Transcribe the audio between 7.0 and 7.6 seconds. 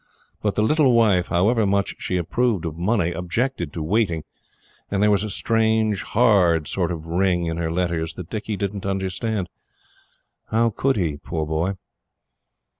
ring in